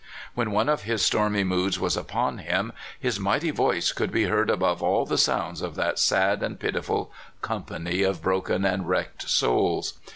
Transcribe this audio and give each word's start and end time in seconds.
When 0.33 0.49
one 0.49 0.67
of 0.67 0.81
his 0.81 1.05
stormy 1.05 1.43
moods 1.43 1.79
was 1.79 1.95
upon 1.95 2.39
him, 2.39 2.73
his 2.99 3.19
mighty 3.19 3.51
voice 3.51 3.91
could 3.91 4.11
be 4.11 4.23
heard 4.23 4.49
above 4.49 4.81
all 4.81 5.05
the 5.05 5.15
sounds 5.15 5.61
of 5.61 5.75
that 5.75 5.99
sad 5.99 6.41
and 6.41 6.59
pitiful 6.59 7.11
company 7.43 8.01
of 8.01 8.19
broken 8.23 8.65
and 8.65 8.89
wrecked 8.89 9.29
souls. 9.29 9.93